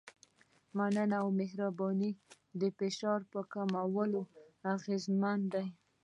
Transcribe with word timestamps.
مننه 0.77 1.15
او 1.21 1.27
مهرباني 1.39 2.11
د 2.61 2.61
فشار 2.77 3.19
په 3.31 3.39
کمولو 3.53 4.21
اغېزمن 4.75 5.39
دي. 5.53 5.65